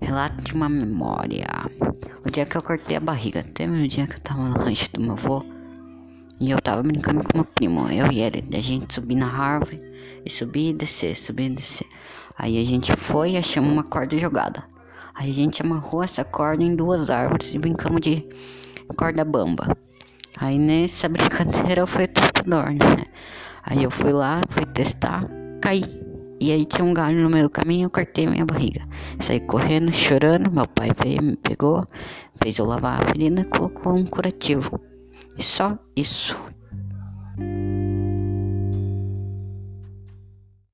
[0.00, 1.46] Relato de uma memória.
[2.24, 3.42] O dia que eu cortei a barriga.
[3.42, 5.44] Teve um dia que eu tava no rancho do meu avô.
[6.38, 8.44] E eu tava brincando com meu primo, eu e ele.
[8.54, 9.80] A gente subir na árvore
[10.24, 11.86] e subir e descer, subir e descer.
[12.36, 14.62] Aí a gente foi e achamos uma corda jogada.
[15.14, 18.28] Aí a gente amarrou essa corda em duas árvores e brincamos de
[18.98, 19.74] corda bamba.
[20.36, 23.06] Aí nessa brincadeira foi tentador, né?
[23.62, 25.24] Aí eu fui lá, fui testar,
[25.62, 26.05] caí.
[26.38, 28.82] E aí tinha um galho no meio do caminho, eu cortei minha barriga.
[29.20, 31.82] Saí correndo, chorando, meu pai veio, me pegou,
[32.42, 34.78] fez eu lavar a ferida e colocou um curativo.
[35.38, 36.36] E só isso.